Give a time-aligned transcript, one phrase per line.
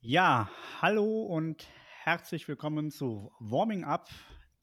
[0.00, 0.50] Ja,
[0.80, 1.68] hallo und
[2.02, 4.08] herzlich willkommen zu Warming Up,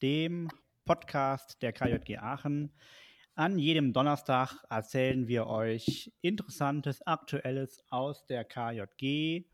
[0.02, 0.50] dem
[0.84, 2.74] Podcast der KJG Aachen.
[3.36, 9.46] An jedem Donnerstag erzählen wir euch Interessantes, Aktuelles aus der KJG.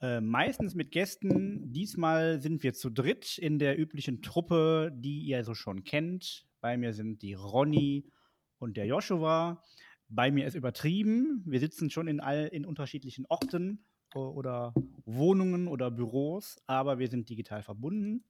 [0.00, 1.70] Äh, meistens mit Gästen.
[1.70, 6.46] Diesmal sind wir zu dritt in der üblichen Truppe, die ihr so schon kennt.
[6.62, 8.10] Bei mir sind die Ronny
[8.58, 9.62] und der Joshua.
[10.08, 11.42] Bei mir ist übertrieben.
[11.46, 14.72] Wir sitzen schon in, all, in unterschiedlichen Orten oder
[15.04, 18.24] Wohnungen oder Büros, aber wir sind digital verbunden.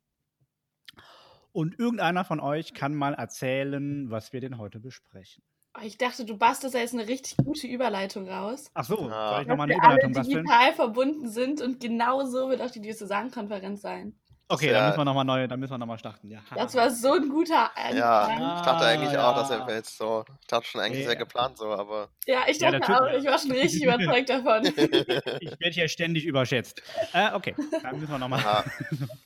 [1.52, 5.42] Und irgendeiner von euch kann mal erzählen, was wir denn heute besprechen.
[5.78, 8.70] Oh, ich dachte, du bastelst da jetzt eine richtig gute Überleitung raus.
[8.74, 9.30] Ach so, Ah.
[9.34, 10.44] soll ich Dass nochmal eine wir Überleitung alle basteln?
[10.44, 14.18] digital verbunden sind und genau so wird auch die Diözesankonferenz sein.
[14.48, 14.74] Okay, Ja.
[14.74, 16.30] dann müssen wir nochmal neu, dann müssen wir nochmal starten.
[16.30, 16.38] Ja.
[16.54, 17.96] Das war so ein guter Anfang.
[17.96, 18.28] Ja,
[18.58, 19.66] ich dachte eigentlich Ah, auch, dass ja.
[19.66, 21.06] er jetzt so, ich dachte schon eigentlich Ja.
[21.08, 24.28] sehr geplant so, aber Ja, ich Ja, dachte Typ- auch, ich war schon richtig überzeugt
[24.30, 24.64] davon.
[24.66, 26.80] Ich werde hier ständig überschätzt.
[27.12, 28.38] Äh, okay, dann müssen wir nochmal.
[28.38, 28.64] Aha.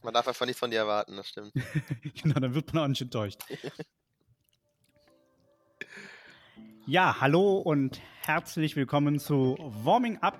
[0.03, 1.53] man darf einfach nichts von dir erwarten, das stimmt.
[2.23, 3.41] genau, dann wird man auch nicht enttäuscht.
[6.87, 10.39] Ja, hallo und herzlich willkommen zu Warming Up,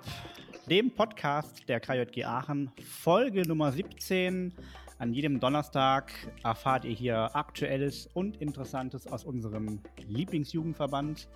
[0.69, 4.53] dem Podcast der KJG Aachen, Folge Nummer 17.
[4.99, 6.11] An jedem Donnerstag
[6.43, 11.27] erfahrt ihr hier Aktuelles und Interessantes aus unserem Lieblingsjugendverband.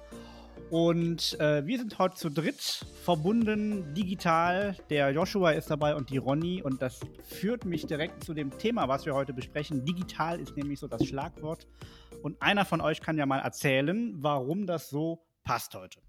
[0.70, 4.76] Und äh, wir sind heute zu dritt verbunden, digital.
[4.90, 6.62] Der Joshua ist dabei und die Ronny.
[6.62, 9.86] Und das führt mich direkt zu dem Thema, was wir heute besprechen.
[9.86, 11.68] Digital ist nämlich so das Schlagwort.
[12.24, 16.00] Und einer von euch kann ja mal erzählen, warum das so passt heute.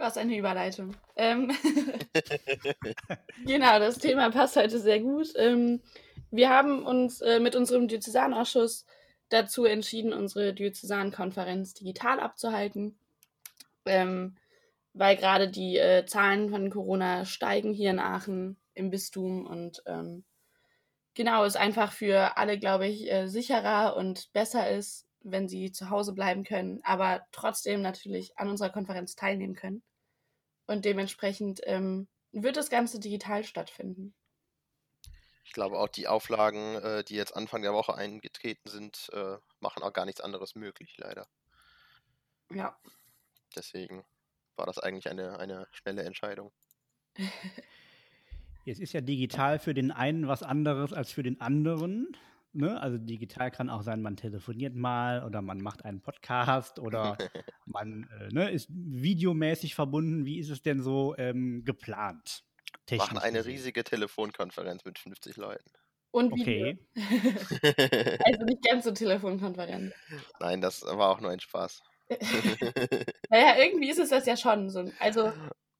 [0.00, 0.96] Was eine Überleitung.
[1.14, 1.52] Ähm,
[3.44, 5.28] genau, das Thema passt heute sehr gut.
[5.36, 5.82] Ähm,
[6.30, 8.86] wir haben uns äh, mit unserem Diözesanausschuss
[9.28, 12.96] dazu entschieden, unsere Diözesankonferenz digital abzuhalten,
[13.84, 14.36] ähm,
[14.94, 20.24] weil gerade die äh, Zahlen von Corona steigen hier in Aachen im Bistum und ähm,
[21.12, 25.90] genau es einfach für alle, glaube ich, äh, sicherer und besser ist, wenn sie zu
[25.90, 29.82] Hause bleiben können, aber trotzdem natürlich an unserer Konferenz teilnehmen können.
[30.70, 34.14] Und dementsprechend ähm, wird das Ganze digital stattfinden.
[35.42, 39.82] Ich glaube auch die Auflagen, äh, die jetzt Anfang der Woche eingetreten sind, äh, machen
[39.82, 41.26] auch gar nichts anderes möglich, leider.
[42.52, 42.78] Ja.
[43.56, 44.04] Deswegen
[44.54, 46.52] war das eigentlich eine, eine schnelle Entscheidung.
[48.66, 52.14] Es ist ja digital für den einen was anderes als für den anderen.
[52.52, 52.80] Ne?
[52.80, 57.16] Also digital kann auch sein, man telefoniert mal oder man macht einen Podcast oder
[57.66, 60.24] man äh, ne, ist videomäßig verbunden.
[60.24, 62.44] Wie ist es denn so ähm, geplant?
[62.72, 63.52] Machen technisch eine gesehen?
[63.52, 65.70] riesige Telefonkonferenz mit 50 Leuten.
[66.10, 66.72] Und Video.
[66.72, 66.78] Okay.
[68.24, 69.94] Also nicht ganz so Telefonkonferenz.
[70.40, 71.82] Nein, das war auch nur ein Spaß.
[73.30, 74.90] Naja, irgendwie ist es das ja schon so.
[74.98, 75.32] Also,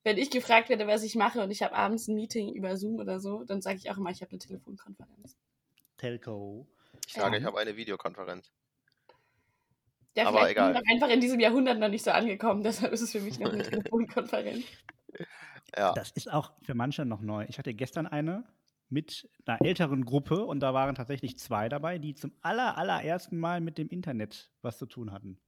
[0.04, 3.00] wenn ich gefragt werde, was ich mache und ich habe abends ein Meeting über Zoom
[3.00, 5.36] oder so, dann sage ich auch immer, ich habe eine Telefonkonferenz.
[6.00, 6.66] Telco.
[7.06, 7.40] Ich sage, Ja.
[7.40, 8.50] ich habe eine Videokonferenz.
[10.16, 10.72] Ja, Aber vielleicht bin egal.
[10.72, 13.38] ich auch einfach in diesem Jahrhundert noch nicht so angekommen, deshalb ist es für mich
[13.38, 14.64] noch eine Telefonkonferenz.
[15.76, 17.44] Ja, Das ist auch für manche noch neu.
[17.48, 18.44] Ich hatte gestern eine
[18.88, 23.60] mit einer älteren Gruppe und da waren tatsächlich zwei dabei, die zum aller, allerersten Mal
[23.60, 25.38] mit dem Internet was zu tun hatten.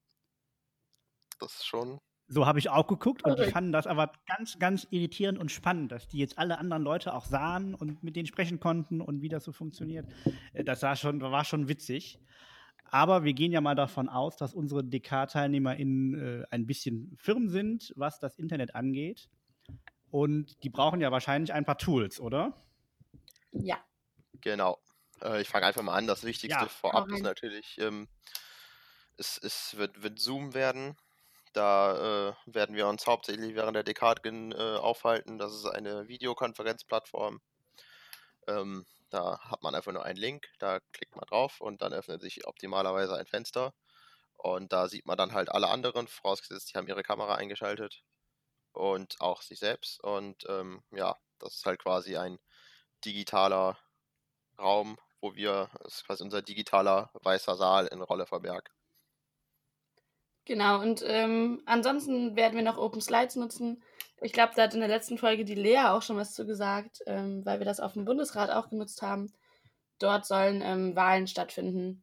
[1.41, 1.98] das ist schon.
[2.28, 5.93] So habe ich auch geguckt und die fanden das aber ganz, ganz irritierend und spannend,
[5.93, 9.28] dass die jetzt alle anderen Leute auch sahen und mit denen sprechen konnten und wie
[9.28, 10.06] das so funktioniert.
[10.55, 12.19] Äh, Das war schon, war schon witzig.
[12.84, 17.93] Aber wir gehen ja mal davon aus, dass unsere DK-TeilnehmerInnen äh, ein bisschen firm sind,
[17.97, 19.28] was das Internet angeht.
[20.10, 22.54] Und die brauchen ja wahrscheinlich ein paar Tools, oder?
[23.50, 23.78] Ja.
[24.43, 24.78] Genau.
[25.22, 26.06] Äh, ich fange einfach mal an.
[26.06, 28.09] Das Wichtigste Ja, vorab ist natürlich, ähm,
[29.16, 30.97] es, es wird, wird Zoom werden.
[31.52, 35.38] Da äh, werden wir uns hauptsächlich während der Dekadgen äh, aufhalten.
[35.38, 37.40] Das ist eine Videokonferenzplattform.
[38.46, 42.22] Ähm, da hat man einfach nur einen Link, da klickt man drauf und dann öffnet
[42.22, 43.74] sich optimalerweise ein Fenster.
[44.36, 48.03] Und da sieht man dann halt alle anderen, vorausgesetzt, die haben ihre Kamera eingeschaltet
[48.72, 50.03] und auch sich selbst.
[50.03, 52.38] Und ähm, ja, das ist halt quasi ein
[53.04, 53.78] digitaler
[54.59, 58.71] Raum, wo wir, das ist quasi unser digitaler weißer Saal in Rolleverberg.
[60.44, 63.83] Genau, und ähm, ansonsten werden wir noch Open Slides nutzen.
[64.21, 67.00] Ich glaube, da hat in der letzten Folge die Lea auch schon was zu gesagt,
[67.06, 69.33] ähm, weil wir das auf dem Bundesrat auch genutzt haben.
[69.98, 72.03] Dort sollen ähm, Wahlen stattfinden.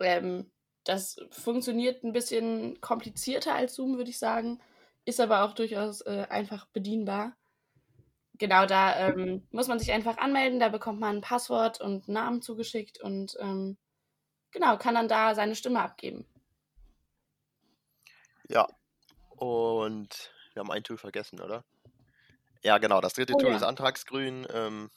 [0.00, 0.50] Ähm,
[0.84, 4.60] das funktioniert ein bisschen komplizierter als Zoom, würde ich sagen,
[5.04, 7.36] ist aber auch durchaus äh, einfach bedienbar.
[8.38, 12.42] Genau, da ähm, muss man sich einfach anmelden, da bekommt man ein Passwort und Namen
[12.42, 13.78] zugeschickt und ähm,
[14.52, 16.26] genau, kann dann da seine Stimme abgeben.
[18.48, 18.66] Ja.
[19.30, 21.64] Und wir haben ein Tool vergessen, oder?
[22.62, 23.00] Ja, genau.
[23.00, 23.56] Das dritte Oh Tool ja.
[23.56, 24.46] ist Antragsgrün.
[24.52, 24.90] Ähm,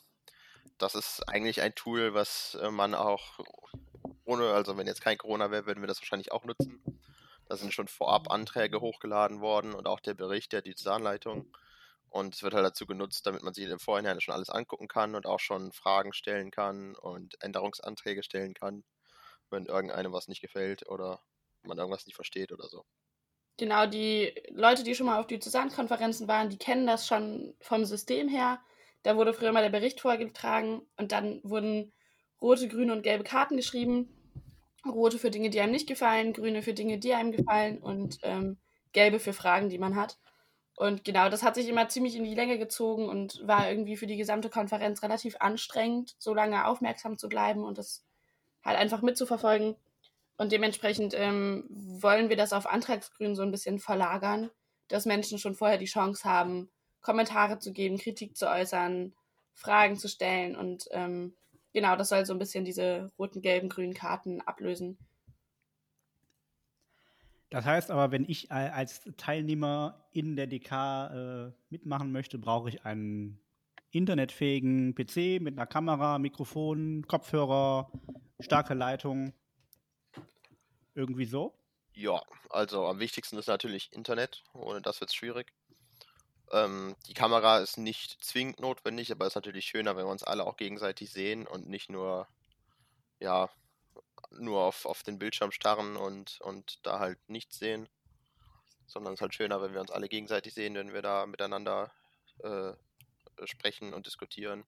[0.77, 3.39] das ist eigentlich ein Tool, was äh, man auch
[4.25, 6.81] ohne, also wenn jetzt kein Corona wäre, würden wir das wahrscheinlich auch nutzen.
[7.47, 11.51] Da sind schon vorab Anträge hochgeladen worden und auch der Bericht der Digitalleitung.
[12.09, 15.15] Und es wird halt dazu genutzt, damit man sich im Vorhinein schon alles angucken kann
[15.15, 18.83] und auch schon Fragen stellen kann und Änderungsanträge stellen kann,
[19.49, 21.21] wenn irgendeinem was nicht gefällt oder
[21.63, 22.85] man irgendwas nicht versteht oder so.
[23.59, 28.29] Genau, die Leute, die schon mal auf Diözesankonferenzen waren, die kennen das schon vom System
[28.29, 28.61] her.
[29.03, 31.91] Da wurde früher mal der Bericht vorgetragen und dann wurden
[32.41, 34.15] rote, grüne und gelbe Karten geschrieben.
[34.87, 38.59] Rote für Dinge, die einem nicht gefallen, grüne für Dinge, die einem gefallen und ähm,
[38.93, 40.17] gelbe für Fragen, die man hat.
[40.77, 44.07] Und genau, das hat sich immer ziemlich in die Länge gezogen und war irgendwie für
[44.07, 48.05] die gesamte Konferenz relativ anstrengend, so lange aufmerksam zu bleiben und das
[48.63, 49.75] halt einfach mitzuverfolgen.
[50.39, 54.49] Und dementsprechend ähm, wollen wir das auf Antragsgrün so ein bisschen verlagern,
[54.87, 56.69] dass Menschen schon vorher die Chance haben,
[57.01, 59.13] Kommentare zu geben, Kritik zu äußern,
[59.53, 60.55] Fragen zu stellen.
[60.55, 61.35] Und ähm,
[61.73, 64.97] genau, das soll so ein bisschen diese roten, gelben, grünen Karten ablösen.
[67.49, 72.85] Das heißt aber, wenn ich als Teilnehmer in der DK äh, mitmachen möchte, brauche ich
[72.85, 73.41] einen
[73.91, 77.91] internetfähigen PC mit einer Kamera, Mikrofon, Kopfhörer,
[78.39, 79.33] starke Leitung.
[80.99, 81.53] Irgendwie so.
[81.93, 84.43] Ja, also am wichtigsten ist natürlich Internet.
[84.51, 85.53] Ohne das wird es schwierig.
[86.51, 90.45] Ähm, die Kamera ist nicht zwingend notwendig, aber ist natürlich schöner, wenn wir uns alle
[90.45, 92.27] auch gegenseitig sehen und nicht nur,
[93.21, 93.49] ja,
[94.31, 97.87] nur auf, auf den Bildschirm starren und, und da halt nichts sehen.
[98.85, 101.93] Sondern es ist halt schöner, wenn wir uns alle gegenseitig sehen, wenn wir da miteinander
[102.39, 102.73] äh,
[103.45, 104.65] sprechen und diskutieren.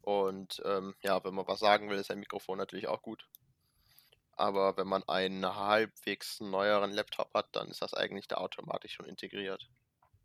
[0.00, 3.28] Und ähm, ja, wenn man was sagen will, ist ein Mikrofon natürlich auch gut.
[4.36, 9.06] Aber wenn man einen halbwegs neueren Laptop hat, dann ist das eigentlich da automatisch schon
[9.06, 9.68] integriert.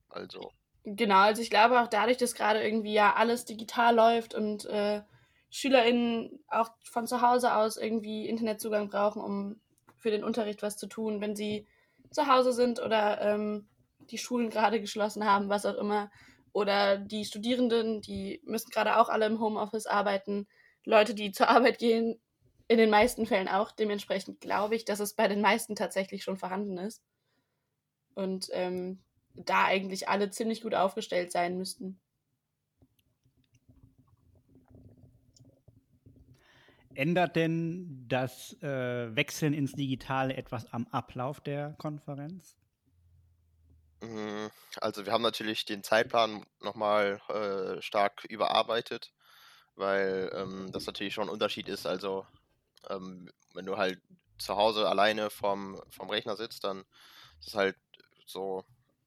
[0.10, 0.52] Also,
[0.84, 5.04] Genau, also ich glaube auch dadurch, dass gerade irgendwie ja alles digital läuft und äh,
[5.52, 9.62] SchülerInnen auch von zu Hause aus irgendwie Internetzugang brauchen, um
[9.98, 11.68] für den Unterricht was zu tun, wenn sie
[12.10, 13.68] zu Hause sind oder ähm,
[14.10, 16.10] die Schulen gerade geschlossen haben, was auch immer.
[16.52, 20.48] Oder die Studierenden, die müssen gerade auch alle im Homeoffice arbeiten.
[20.84, 22.20] Leute, die zur Arbeit gehen,
[22.72, 23.74] in den meisten Fällen auch.
[23.74, 27.04] Dementsprechend glaube ich, dass es bei den meisten tatsächlich schon vorhanden ist.
[28.14, 29.04] Und ähm,
[29.34, 32.00] da eigentlich alle ziemlich gut aufgestellt sein müssten.
[36.96, 42.56] Ändert denn das äh, Wechseln ins Digitale etwas am Ablauf der Konferenz?
[44.00, 44.48] mm,
[44.80, 49.12] also wir haben natürlich den Zeitplan nochmal äh, stark überarbeitet,
[49.76, 51.86] weil ähm, das natürlich schon ein Unterschied ist.
[51.86, 52.26] Also,
[52.90, 54.02] ähm, wenn du halt
[54.38, 56.80] zu Hause alleine vorm, vorm Rechner sitzt, dann
[57.40, 57.78] ist es halt
[58.26, 58.66] so,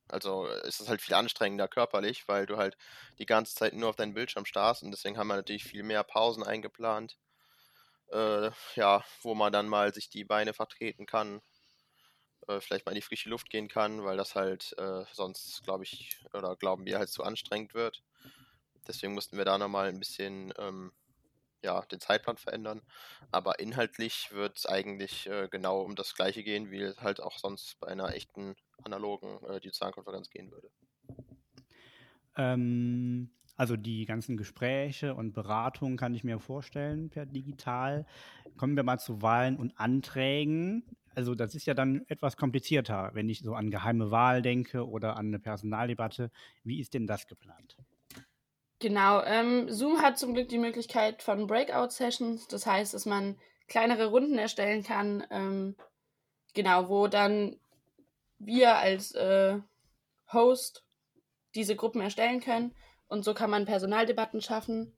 [0.08, 2.76] also ist es halt viel anstrengender körperlich, weil du halt
[3.18, 6.04] die ganze Zeit nur auf deinen Bildschirm starrst und deswegen haben wir natürlich viel mehr
[6.04, 7.18] Pausen eingeplant.
[8.12, 11.40] Äh, ja, wo man dann mal sich die Beine vertreten kann,
[12.48, 15.84] äh, vielleicht mal in die frische Luft gehen kann, weil das halt äh, sonst, glaube
[15.84, 18.02] ich, oder glauben wir halt zu anstrengend wird.
[18.86, 20.92] Deswegen mussten wir da nochmal ein bisschen ähm,
[21.64, 22.82] ja, den Zeitplan verändern.
[23.32, 27.38] Aber inhaltlich wird es eigentlich äh, genau um das gleiche gehen, wie es halt auch
[27.38, 30.70] sonst bei einer echten analogen äh, Digitalkonferenz gehen würde.
[32.36, 38.06] Ähm, also die ganzen Gespräche und Beratungen kann ich mir vorstellen per digital.
[38.56, 40.84] Kommen wir mal zu Wahlen und Anträgen.
[41.14, 45.16] Also das ist ja dann etwas komplizierter, wenn ich so an geheime Wahl denke oder
[45.16, 46.30] an eine Personaldebatte.
[46.64, 47.76] Wie ist denn das geplant?
[48.84, 52.48] Genau, ähm, Zoom hat zum Glück die Möglichkeit von Breakout-Sessions.
[52.48, 55.26] Das heißt, dass man kleinere Runden erstellen kann.
[55.30, 55.74] Ähm,
[56.52, 57.58] genau, wo dann
[58.38, 59.58] wir als äh,
[60.30, 60.84] Host
[61.54, 62.74] diese Gruppen erstellen können.
[63.08, 64.92] Und so kann man Personaldebatten schaffen.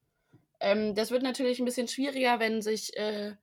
[0.58, 3.36] Ähm, das wird natürlich ein bisschen schwieriger, wenn sich äh,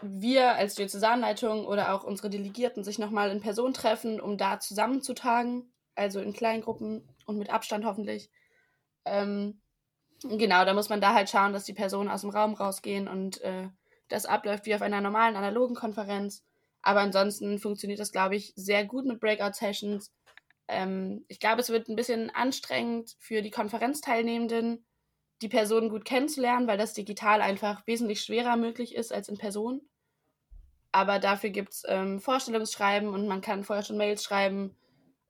[0.00, 5.72] wir als Diözesanleitung oder auch unsere Delegierten sich nochmal in Person treffen, um da zusammenzutagen.
[5.96, 8.30] Also in kleinen Gruppen und mit Abstand hoffentlich.
[9.04, 9.60] Ähm,
[10.22, 13.40] genau, da muss man da halt schauen, dass die Personen aus dem Raum rausgehen und
[13.42, 13.68] äh,
[14.08, 16.44] das abläuft wie auf einer normalen analogen Konferenz.
[16.82, 20.12] Aber ansonsten funktioniert das, glaube ich, sehr gut mit Breakout-Sessions.
[20.68, 24.84] Ähm, ich glaube, es wird ein bisschen anstrengend für die Konferenzteilnehmenden,
[25.42, 29.82] die Personen gut kennenzulernen, weil das digital einfach wesentlich schwerer möglich ist als in Person.
[30.92, 34.76] Aber dafür gibt es ähm, Vorstellungsschreiben und man kann vorher schon Mails schreiben.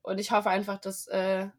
[0.01, 1.49] Und ich hoffe einfach, dass äh,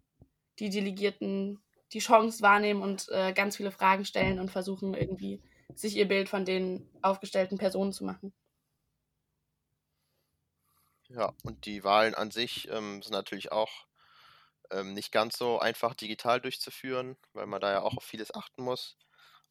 [0.59, 1.61] die Delegierten
[1.93, 5.43] die Chance wahrnehmen und äh, ganz viele Fragen stellen und versuchen irgendwie
[5.75, 8.33] sich ihr Bild von den aufgestellten Personen zu machen.
[11.09, 13.87] Ja, und die Wahlen an sich ähm, sind natürlich auch
[14.71, 18.63] ähm, nicht ganz so einfach digital durchzuführen, weil man da ja auch auf vieles achten
[18.63, 18.97] muss.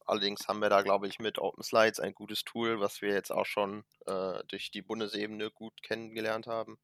[0.05, 3.31] Allerdings haben wir da, glaube ich, mit Open Slides ein gutes Tool, was wir jetzt
[3.31, 6.79] auch schon äh, durch die Bundesebene gut kennengelernt haben.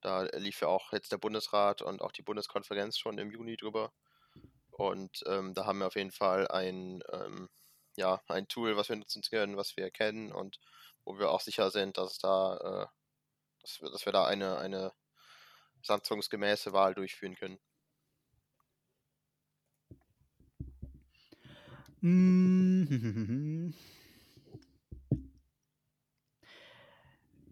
[0.00, 3.92] Da lief ja auch jetzt der Bundesrat und auch die Bundeskonferenz schon im Juni drüber.
[4.80, 7.50] Und ähm, da haben wir auf jeden Fall ein, ähm,
[7.96, 10.58] ja, ein Tool, was wir nutzen können, was wir kennen und
[11.04, 12.86] wo wir auch sicher sind, dass da, äh,
[13.60, 14.92] dass, wir, dass wir da eine, eine
[15.82, 17.58] satzungsgemäße Wahl durchführen können.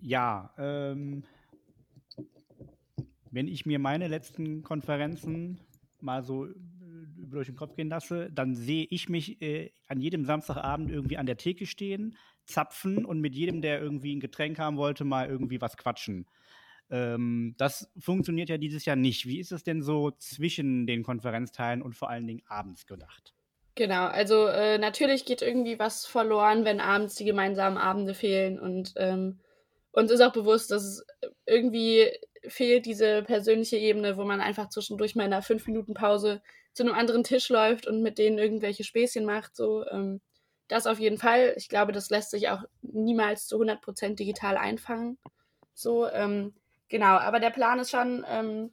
[0.01, 1.25] Ja, ähm,
[3.33, 5.61] wenn ich mir meine letzten Konferenzen
[6.01, 6.47] mal so
[7.31, 11.27] durch den Kopf gehen lasse, dann sehe ich mich äh, an jedem Samstagabend irgendwie an
[11.27, 15.61] der Theke stehen, zapfen und mit jedem, der irgendwie ein Getränk haben wollte, mal irgendwie
[15.61, 16.27] was quatschen.
[16.91, 19.27] Ähm, das funktioniert ja dieses Jahr nicht.
[19.27, 23.35] Wie ist es denn so zwischen den Konferenzteilen und vor allen Dingen abends gedacht?
[23.75, 28.95] Genau, also äh, natürlich geht irgendwie was verloren, wenn abends die gemeinsamen Abende fehlen und
[28.97, 29.39] ähm,
[29.93, 31.05] uns ist auch bewusst, dass
[31.47, 32.11] irgendwie
[32.47, 36.43] fehlt diese persönliche Ebene, wo man einfach zwischendurch mal in einer fünf Minuten Pause
[36.73, 39.57] zu einem anderen Tisch läuft und mit denen irgendwelche Späßchen macht.
[39.57, 40.21] So, ähm,
[40.69, 41.55] das auf jeden Fall.
[41.57, 45.19] Ich glaube, das lässt sich auch niemals zu 100% digital einfangen.
[45.75, 46.55] So, ähm,
[46.89, 47.17] genau.
[47.17, 48.71] Aber der Plan ist schon, ähm,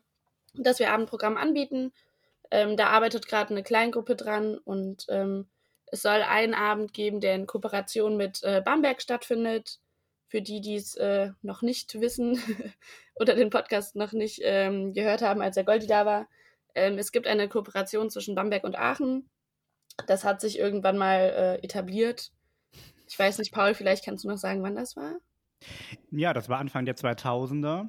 [0.53, 1.93] dass wir Abendprogramm anbieten.
[2.51, 5.47] Ähm, da arbeitet gerade eine Kleingruppe dran und ähm,
[5.87, 9.79] es soll einen Abend geben, der in Kooperation mit äh, Bamberg stattfindet
[10.27, 12.39] für die, die es äh, noch nicht wissen
[13.15, 16.27] oder den Podcast noch nicht ähm, gehört haben, als der Goldi da war.
[16.73, 19.29] Ähm, es gibt eine Kooperation zwischen Bamberg und Aachen.
[20.07, 21.19] Das hat sich irgendwann mal
[21.61, 22.31] äh, etabliert.
[23.07, 25.15] Ich weiß nicht, Paul, vielleicht kannst du noch sagen, wann das war?
[26.11, 27.87] Ja, das war Anfang der 2000er.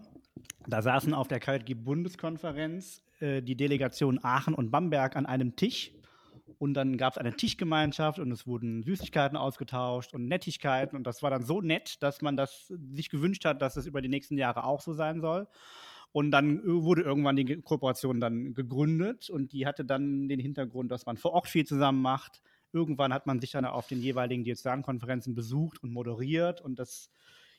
[0.68, 5.92] Da saßen auf der KLG-Bundeskonferenz äh, die Delegation Aachen und Bamberg an einem Tisch
[6.58, 10.96] und dann gab es eine Tischgemeinschaft und es wurden Süßigkeiten ausgetauscht und Nettigkeiten.
[10.96, 14.00] Und das war dann so nett, dass man das sich gewünscht hat, dass es über
[14.00, 15.46] die nächsten Jahre auch so sein soll.
[16.12, 21.04] Und dann wurde irgendwann die Kooperation dann gegründet und die hatte dann den Hintergrund, dass
[21.04, 22.40] man vor Ort viel zusammen macht.
[22.72, 27.10] Irgendwann hat man sich dann auf den jeweiligen Diözesankonferenzen besucht und moderiert und das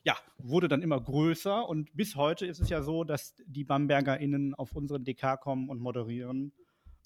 [0.04, 4.56] ja, wurde dann immer größer und bis heute ist es ja so, dass die BambergerInnen
[4.56, 6.54] auf unseren DK kommen und moderieren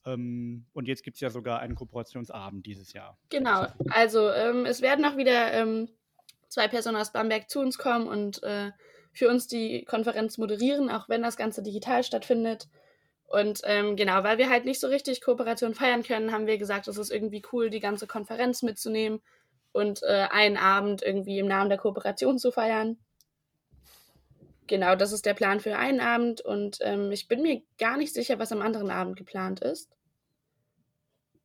[0.06, 3.18] ähm, und jetzt gibt es ja sogar einen Kooperationsabend dieses Jahr.
[3.30, 5.90] Genau, also ähm, es werden auch wieder ähm,
[6.48, 8.72] zwei Personen aus Bamberg zu uns kommen und äh,
[9.14, 12.68] für uns die Konferenz moderieren, auch wenn das Ganze digital stattfindet.
[13.28, 16.88] Und ähm, genau, weil wir halt nicht so richtig Kooperation feiern können, haben wir gesagt,
[16.88, 19.22] es ist irgendwie cool, die ganze Konferenz mitzunehmen
[19.72, 22.98] und äh, einen Abend irgendwie im Namen der Kooperation zu feiern.
[24.72, 28.14] Genau, das ist der Plan für einen Abend und ähm, ich bin mir gar nicht
[28.14, 29.92] sicher, was am anderen Abend geplant ist.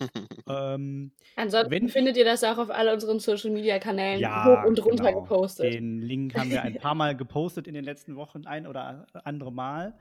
[0.48, 4.68] ähm, Ansonsten wenn- findet ihr das auch auf all unseren Social Media Kanälen ja, hoch
[4.68, 5.22] und runter genau.
[5.22, 5.74] gepostet.
[5.74, 9.52] Den Link haben wir ein paar Mal gepostet in den letzten Wochen, ein oder andere
[9.52, 9.94] Mal.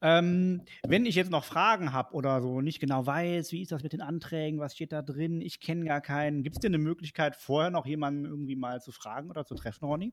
[0.00, 3.82] Ähm, wenn ich jetzt noch Fragen habe oder so nicht genau weiß, wie ist das
[3.82, 6.82] mit den Anträgen, was steht da drin, ich kenne gar keinen, gibt es denn eine
[6.82, 10.12] Möglichkeit, vorher noch jemanden irgendwie mal zu fragen oder zu treffen, Ronny?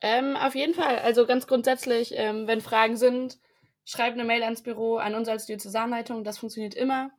[0.00, 0.98] Ähm, auf jeden Fall.
[0.98, 3.38] Also ganz grundsätzlich, ähm, wenn Fragen sind,
[3.84, 6.24] schreibt eine Mail ans Büro, an uns als Diözesanleitung.
[6.24, 7.10] Das funktioniert immer.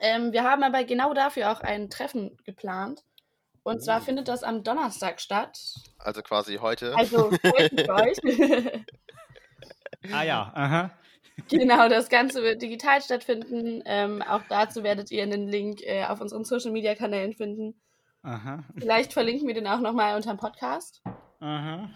[0.00, 3.02] Ähm, wir haben aber genau dafür auch ein Treffen geplant.
[3.62, 4.04] Und zwar Oh.
[4.04, 5.58] findet das am Donnerstag statt.
[5.98, 6.94] Also quasi heute.
[6.96, 8.18] Also mich für euch.
[10.12, 10.90] Ah ja, aha.
[11.48, 13.82] genau, das Ganze wird digital stattfinden.
[13.86, 17.80] Ähm, auch dazu werdet ihr einen Link äh, auf unseren Social Media Kanälen finden.
[18.22, 18.64] Aha.
[18.78, 21.02] Vielleicht verlinken wir den auch nochmal unter dem Podcast.
[21.40, 21.90] Aha.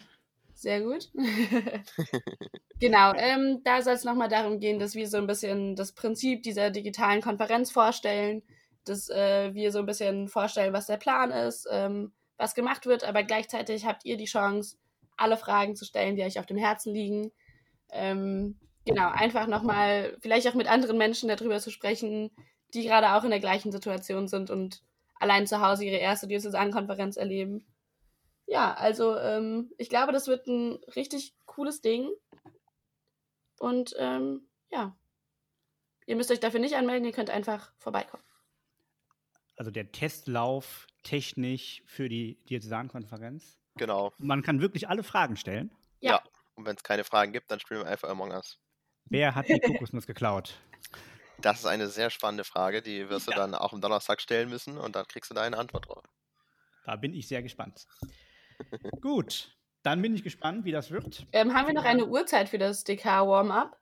[0.61, 1.09] Sehr gut.
[2.81, 6.43] genau, ähm, da soll es nochmal darum gehen, dass wir so ein bisschen das Prinzip
[6.43, 8.43] dieser digitalen Konferenz vorstellen,
[8.85, 13.05] dass äh, wir so ein bisschen vorstellen, was der Plan ist, ähm, was gemacht wird,
[13.05, 14.77] aber gleichzeitig habt ihr die Chance,
[15.17, 17.33] alle Fragen zu stellen, die euch auf dem Herzen liegen.
[17.91, 22.33] Ähm, genau, einfach nochmal, vielleicht auch mit anderen Menschen darüber zu sprechen,
[22.75, 24.83] die gerade auch in der gleichen Situation sind und
[25.19, 27.65] allein zu Hause ihre erste Diözesankonferenz erleben
[28.51, 32.11] ja, also ähm, ich glaube, das wird ein richtig cooles Ding.
[33.61, 34.97] Und ähm, ja,
[36.07, 38.25] ihr müsst euch dafür nicht anmelden, ihr könnt einfach vorbeikommen.
[39.57, 43.59] Also der Testlauf technisch für die Diözesankonferenz.
[43.77, 44.13] Genau.
[44.19, 45.71] Man kann wirklich alle Fragen stellen.
[46.01, 46.23] Ja.
[46.57, 48.59] Und wenn es keine Fragen gibt, dann spielen wir einfach Among Us.
[49.05, 50.55] Wer hat die Kokosnuss geklaut?
[51.39, 53.37] Das ist eine sehr spannende Frage, die wirst du Ja.
[53.39, 56.05] dann auch am Donnerstag stellen müssen und dann kriegst du da eine Antwort drauf.
[56.85, 57.87] Da bin ich sehr gespannt.
[59.01, 61.27] Gut, dann bin ich gespannt, wie das wird.
[61.33, 63.77] Ähm, haben wir noch eine Uhrzeit für das DK-Warm-up?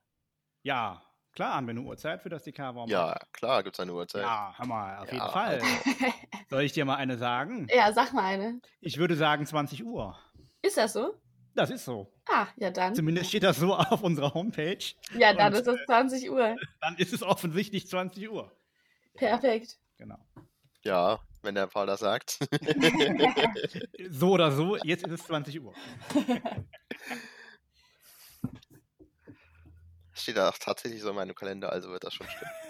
[0.63, 1.01] Ja,
[1.33, 2.89] klar haben wir eine Uhrzeit für das DK Warm.
[2.89, 4.23] Ja, klar, gibt es eine Uhrzeit.
[4.23, 5.61] Ja, Hammer, auf Ja, jeden Fall.
[5.61, 5.65] also-
[6.49, 7.67] Soll ich dir mal eine sagen?
[7.73, 8.59] Ja, sag mal eine.
[8.81, 10.17] Ich würde sagen 20 Uhr.
[10.61, 11.15] Ist das so?
[11.55, 12.11] Das ist so.
[12.27, 12.93] Ah, ja dann.
[12.95, 14.79] Zumindest steht das so auf unserer Homepage.
[15.17, 16.55] Ja, dann Und, ist es 20 Uhr.
[16.81, 18.51] Dann ist es offensichtlich 20 Uhr.
[19.15, 19.77] Perfekt.
[19.97, 20.17] Genau.
[20.83, 22.39] Ja, wenn der Paul das sagt.
[24.09, 25.73] So oder so, jetzt ist es 20 Uhr.
[30.13, 32.51] Steht da auch tatsächlich so in meinem Kalender, also wird das schon stimmen.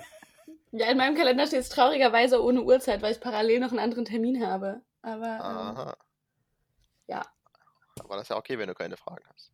[0.71, 4.05] Ja, in meinem Kalender steht es traurigerweise ohne Uhrzeit, weil ich parallel noch einen anderen
[4.05, 4.83] Termin habe.
[5.01, 5.97] Aber ähm, Aha.
[7.07, 7.23] ja.
[7.99, 9.51] Aber das ist ja okay, wenn du keine Fragen hast.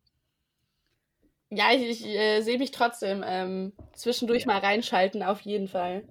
[1.48, 4.48] ja, ich, ich äh, sehe mich trotzdem ähm, zwischendurch Ja.
[4.48, 6.06] mal reinschalten, auf jeden Fall.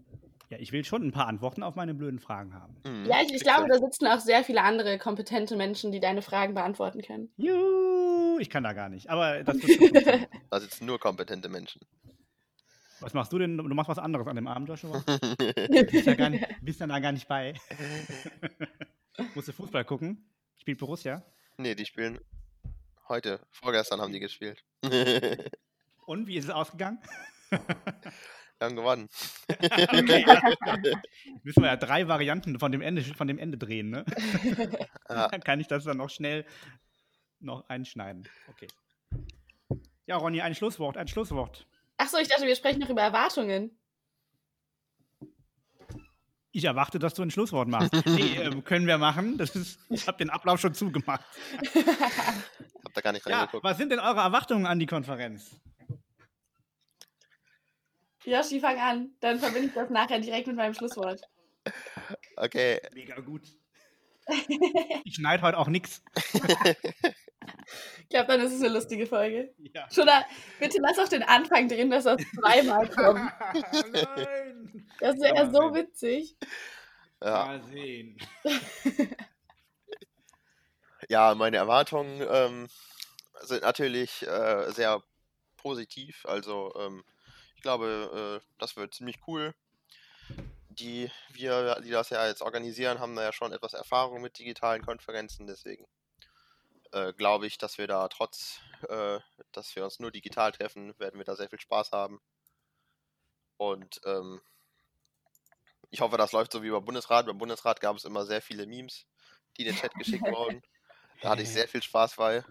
[0.56, 2.78] Ja, ich will schon ein paar Antworten auf meine blöden Fragen haben.
[2.86, 3.74] Mhm, Ja, ich, ich glaube, du.
[3.74, 7.30] da sitzen auch sehr viele andere kompetente Menschen, die deine Fragen beantworten können.
[7.38, 9.10] Juhu, ich kann da gar nicht.
[9.10, 10.26] Aber das wird schon.
[10.50, 11.82] Da sitzen nur kompetente Menschen.
[13.02, 13.58] Was machst du denn?
[13.58, 15.04] Du machst was anderes an dem Abend, Joshua?
[15.38, 17.54] Bist, ja gar nicht, bist dann da gar nicht bei.
[19.36, 20.30] Musst du Fußball gucken?
[20.58, 21.22] Spielt Borussia?
[21.58, 22.20] nee, die spielen
[23.10, 23.40] heute.
[23.52, 24.64] Vorgestern haben die gespielt.
[26.06, 27.00] Und wie ist es ausgegangen?
[28.58, 29.10] Wir haben gewonnen.
[29.50, 30.26] okay.
[31.44, 34.06] Müssen wir ja drei Varianten von dem Ende, von dem Ende drehen, ne?
[35.10, 36.46] Ja, Dann kann ich das dann noch schnell
[37.40, 38.28] noch einschneiden.
[38.50, 38.68] Okay.
[40.08, 41.68] Ja, Ronny, ein Schlusswort, ein Schlusswort.
[41.98, 43.78] Achso, ich dachte, wir sprechen noch über Erwartungen.
[46.52, 47.92] Ich erwarte, dass du ein Schlusswort machst.
[48.06, 49.38] Nee, ähm, können wir machen.
[49.38, 51.26] Das ist, ich habe den Ablauf schon zugemacht.
[52.86, 53.64] hab da gar nicht Ja, reingeguckt.
[53.66, 55.60] was sind denn eure Erwartungen an die Konferenz?
[58.26, 59.12] Yoshi, fang an.
[59.20, 61.22] Dann verbinde ich das nachher direkt mit meinem Schlusswort.
[62.38, 63.44] Okay, Mega gut.
[65.06, 66.02] Ich schneide heute auch nichts.
[68.00, 69.54] Ich glaube, dann ist es eine lustige Folge.
[69.74, 69.88] Ja.
[69.92, 70.26] Schona,
[70.60, 73.20] bitte lass auch den Anfang drin, dass das zweimal kommt.
[73.92, 74.88] Nein.
[75.00, 76.36] Das wäre Ja, so witzig.
[77.22, 77.46] ja.
[77.46, 78.18] Mal sehen.
[81.10, 82.68] Ja, meine Erwartungen ähm,
[83.42, 85.04] sind natürlich äh, sehr
[85.58, 86.26] positiv.
[86.26, 87.04] Also ähm,
[87.66, 89.56] glaube, äh, das wird ziemlich cool.
[90.70, 94.86] Die wir, die das ja jetzt organisieren, haben da ja schon etwas Erfahrung mit digitalen
[94.86, 95.48] Konferenzen.
[95.48, 95.88] Deswegen
[96.92, 99.20] äh, glaube ich, dass wir da trotz, äh,
[99.52, 102.22] dass wir uns nur digital treffen, werden wir da sehr viel Spaß haben.
[103.58, 104.42] Und ähm,
[105.90, 107.26] ich hoffe, das läuft so wie beim Bundesrat.
[107.26, 109.08] Beim Bundesrat gab es immer sehr viele Memes,
[109.58, 110.62] die in den Chat geschickt wurden.
[111.22, 112.44] Da hatte ich sehr viel Spaß bei.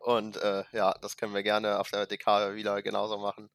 [0.00, 3.50] Und äh, ja, das können wir gerne auf der DK wieder genauso machen.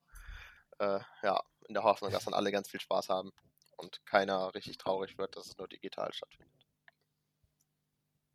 [0.79, 3.31] Äh, ja, in der Hoffnung, dass dann alle ganz viel Spaß haben
[3.77, 6.53] und keiner richtig traurig wird, dass es nur digital stattfindet.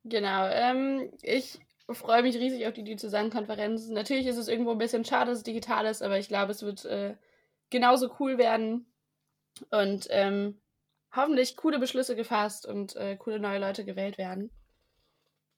[0.05, 0.47] Genau.
[0.49, 1.59] Ähm, ich
[1.91, 3.89] freue mich riesig auf die Diözesan-Konferenz.
[3.89, 6.63] Natürlich ist es irgendwo ein bisschen schade, dass es digital ist, aber ich glaube, es
[6.63, 7.17] wird äh,
[7.71, 8.87] genauso cool werden.
[9.71, 10.61] Und ähm,
[11.15, 14.51] hoffentlich coole Beschlüsse gefasst und äh, coole neue Leute gewählt werden.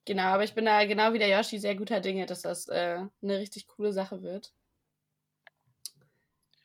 [0.07, 3.05] Genau, aber ich bin da genau wie der Yoshi sehr guter Dinge, dass das äh,
[3.23, 4.53] eine richtig coole Sache wird.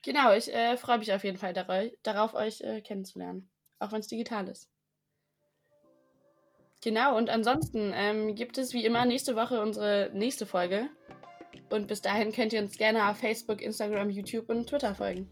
[0.06, 3.50] Genau, ich äh, freue mich auf jeden Fall darauf, darauf euch äh, kennenzulernen.
[3.80, 4.70] Auch wenn es digital ist.
[6.84, 10.90] Genau, und ansonsten ähm, gibt es wie immer nächste Woche unsere nächste Folge.
[11.72, 15.32] Und bis dahin könnt ihr uns gerne auf Facebook, Instagram, YouTube und Twitter folgen.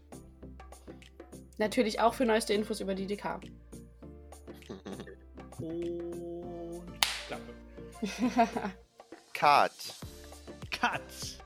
[1.56, 3.40] Natürlich auch für neueste Infos über die DK.
[5.60, 7.54] Und Klappe.
[9.34, 9.72] Cut.
[10.72, 11.43] Cut.